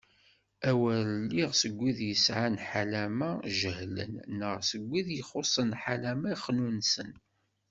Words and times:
A 0.69 0.71
wer 0.79 1.05
iliɣ 1.19 1.51
seg 1.61 1.73
wid 1.79 1.99
yesɛan 2.09 2.55
ḥalama 2.69 3.29
jehlen 3.59 4.13
neɣ 4.39 4.55
seg 4.69 4.81
wid 4.89 5.07
ixuṣṣen 5.19 5.69
ḥalama 5.81 6.31
xnunesen. 6.43 7.11